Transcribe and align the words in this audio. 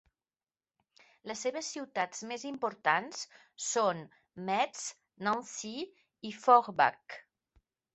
Les 1.31 1.43
seves 1.47 1.69
ciutats 1.75 2.23
més 2.33 2.47
importants 2.53 3.21
són 3.69 4.03
Metz, 4.51 4.91
Nancy 5.31 5.77
i 6.33 6.37
Forbach. 6.45 7.23